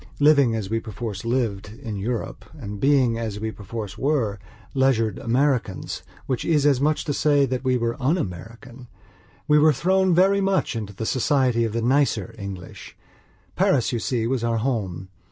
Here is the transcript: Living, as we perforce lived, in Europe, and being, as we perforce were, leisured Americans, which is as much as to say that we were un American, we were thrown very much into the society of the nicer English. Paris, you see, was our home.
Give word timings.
Living, 0.19 0.55
as 0.55 0.67
we 0.67 0.79
perforce 0.79 1.23
lived, 1.23 1.77
in 1.83 1.95
Europe, 1.95 2.43
and 2.57 2.79
being, 2.79 3.19
as 3.19 3.39
we 3.39 3.51
perforce 3.51 3.99
were, 3.99 4.39
leisured 4.73 5.19
Americans, 5.19 6.01
which 6.25 6.43
is 6.43 6.65
as 6.65 6.81
much 6.81 7.01
as 7.01 7.03
to 7.03 7.13
say 7.13 7.45
that 7.45 7.63
we 7.63 7.77
were 7.77 7.95
un 8.01 8.17
American, 8.17 8.87
we 9.47 9.59
were 9.59 9.71
thrown 9.71 10.15
very 10.15 10.41
much 10.41 10.75
into 10.75 10.95
the 10.95 11.05
society 11.05 11.63
of 11.65 11.73
the 11.73 11.83
nicer 11.83 12.33
English. 12.39 12.97
Paris, 13.55 13.91
you 13.93 13.99
see, 13.99 14.25
was 14.25 14.43
our 14.43 14.57
home. 14.57 15.07